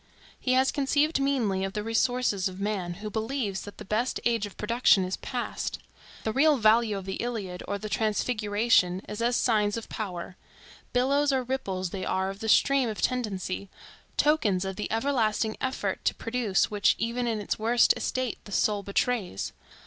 He 0.39 0.53
has 0.53 0.71
conceived 0.71 1.19
meanly 1.19 1.63
of 1.63 1.73
the 1.73 1.83
resources 1.83 2.47
of 2.49 2.59
man, 2.59 2.95
who 3.05 3.09
believes 3.11 3.61
that 3.61 3.77
the 3.77 3.85
best 3.85 4.19
age 4.25 4.47
of 4.47 4.57
production 4.57 5.05
is 5.05 5.15
past. 5.17 5.77
The 6.23 6.33
real 6.33 6.57
value 6.57 6.97
of 6.97 7.05
the 7.05 7.17
Iliad 7.17 7.61
or 7.67 7.77
the 7.77 7.87
Transfiguration 7.87 9.01
is 9.07 9.21
as 9.21 9.35
signs 9.35 9.77
of 9.77 9.89
power; 9.89 10.37
billows 10.91 11.31
or 11.31 11.43
ripples 11.43 11.91
they 11.91 12.03
are 12.03 12.31
of 12.31 12.39
the 12.39 12.49
stream 12.49 12.89
of 12.89 12.99
tendency; 12.99 13.69
tokens 14.17 14.65
of 14.65 14.75
the 14.75 14.91
everlasting 14.91 15.55
effort 15.61 16.03
to 16.05 16.15
produce, 16.15 16.71
which 16.71 16.95
even 16.97 17.27
in 17.27 17.39
its 17.39 17.59
worst 17.59 17.93
estate 17.95 18.39
the 18.45 18.51
soul 18.51 18.81
betrays. 18.81 19.53